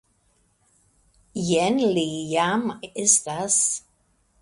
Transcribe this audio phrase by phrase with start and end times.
[1.51, 2.67] Jen li jam
[3.07, 3.63] estas.